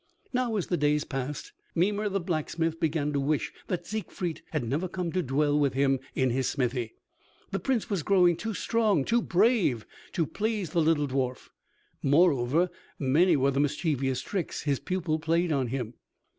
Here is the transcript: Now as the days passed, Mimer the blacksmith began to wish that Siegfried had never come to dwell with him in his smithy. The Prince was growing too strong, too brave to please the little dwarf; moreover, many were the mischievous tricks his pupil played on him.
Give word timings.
Now 0.33 0.55
as 0.55 0.65
the 0.65 0.77
days 0.77 1.03
passed, 1.03 1.51
Mimer 1.75 2.09
the 2.09 2.19
blacksmith 2.19 2.79
began 2.79 3.13
to 3.13 3.19
wish 3.19 3.53
that 3.67 3.85
Siegfried 3.85 4.41
had 4.49 4.67
never 4.67 4.87
come 4.87 5.11
to 5.11 5.21
dwell 5.21 5.59
with 5.59 5.73
him 5.75 5.99
in 6.15 6.31
his 6.31 6.49
smithy. 6.49 6.95
The 7.51 7.59
Prince 7.59 7.87
was 7.87 8.01
growing 8.01 8.35
too 8.35 8.55
strong, 8.55 9.05
too 9.05 9.21
brave 9.21 9.85
to 10.13 10.25
please 10.25 10.71
the 10.71 10.81
little 10.81 11.07
dwarf; 11.07 11.49
moreover, 12.01 12.71
many 12.97 13.37
were 13.37 13.51
the 13.51 13.59
mischievous 13.59 14.21
tricks 14.21 14.63
his 14.63 14.79
pupil 14.79 15.19
played 15.19 15.51
on 15.51 15.67
him. 15.67 15.93